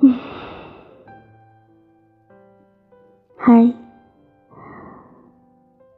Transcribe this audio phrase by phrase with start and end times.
[0.00, 0.14] 嗯
[3.36, 3.74] 嗨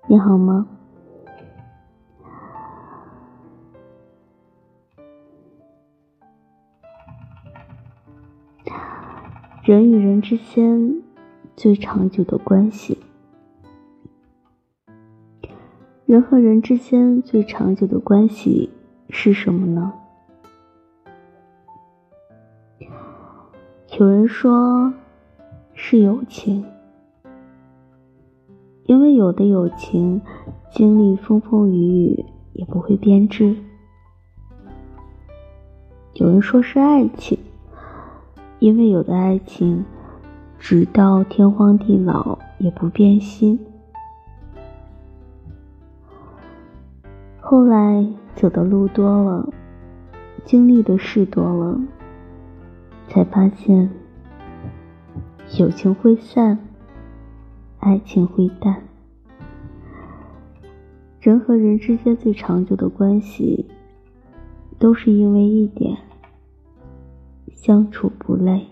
[0.07, 0.67] 你好吗？
[9.65, 11.03] 人与人之间
[11.57, 12.99] 最长久的关系
[16.07, 18.71] 人和人之间最长久的关系
[19.11, 19.93] 是什么呢？
[24.01, 24.91] 有人说
[25.75, 26.65] 是友情，
[28.85, 30.23] 因为有的友情
[30.71, 33.55] 经历风风雨雨也不会变质。
[36.15, 37.39] 有人说是爱情，
[38.59, 39.85] 因为有的爱情
[40.59, 43.61] 直到天荒地老也不变心。
[47.39, 49.47] 后来走的路多了，
[50.47, 51.79] 经历的事多了。
[53.11, 53.91] 才发现，
[55.59, 56.57] 友情会散，
[57.81, 58.85] 爱情会淡。
[61.21, 63.67] 人和人之间最长久的关系，
[64.79, 65.99] 都是因为一点：
[67.53, 68.69] 相处不累。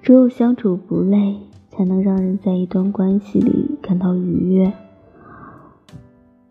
[0.00, 1.36] 只有相处不累，
[1.68, 4.72] 才能让人在一段关系里感到愉悦。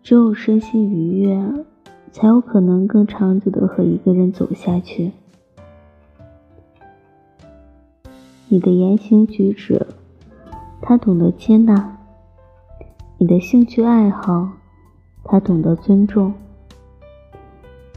[0.02, 1.64] 只有身心愉悦。
[2.12, 5.12] 才有可能更长久的和一个人走下去。
[8.48, 9.86] 你的言行举止，
[10.82, 11.96] 他懂得接纳；
[13.16, 14.50] 你的兴趣爱好，
[15.24, 16.34] 他懂得尊重。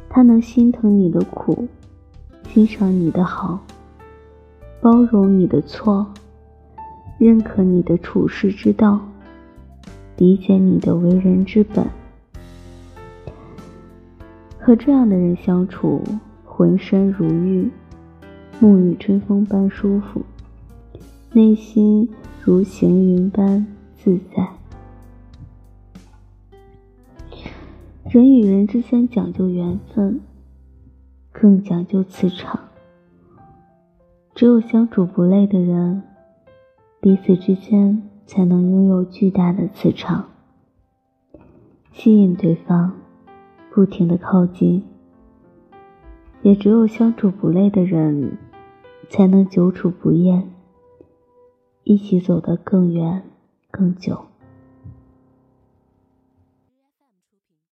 [0.08, 1.68] 他能心疼你的苦，
[2.54, 3.60] 欣赏你的好，
[4.80, 6.08] 包容你的错，
[7.18, 8.98] 认可你的处世之道，
[10.16, 11.86] 理解你的为人之本。
[14.66, 16.02] 和这样的人相处，
[16.44, 17.70] 浑身如玉，
[18.60, 20.24] 沐浴春风般舒服，
[21.34, 22.10] 内心
[22.42, 24.50] 如行云般自在。
[28.10, 30.20] 人与人之间讲究缘分，
[31.32, 32.60] 更讲究磁场。
[34.34, 36.02] 只有相处不累的人，
[37.00, 40.26] 彼此之间才能拥有巨大的磁场，
[41.92, 43.05] 吸引对方。
[43.76, 44.82] 不停的靠近，
[46.44, 48.38] 也只有相处不累的人，
[49.10, 50.50] 才能久处不厌，
[51.84, 53.24] 一起走得更远
[53.70, 54.28] 更久。